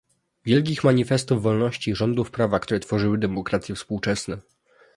[0.45, 4.37] Wielkich manifestów wolności i rządów prawa, które tworzyły demokracje współczesne